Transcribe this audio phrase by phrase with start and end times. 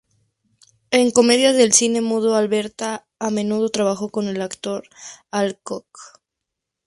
[0.89, 4.89] En comedias del cine mudo Alberta a menudo trabajó con el actor
[5.29, 5.95] Al Cook.